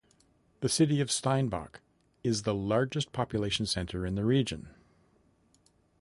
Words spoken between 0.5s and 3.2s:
The city of Steinbach is the largest